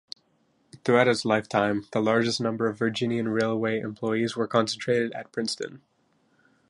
Throughout 0.83 1.07
its 1.09 1.25
lifetime, 1.25 1.85
the 1.91 1.99
largest 2.01 2.41
number 2.41 2.65
of 2.67 2.79
Virginian 2.79 3.27
Railway 3.29 3.79
employees 3.79 4.35
were 4.35 4.47
concentrated 4.47 5.11
at 5.11 5.31
Princeton. 5.31 5.83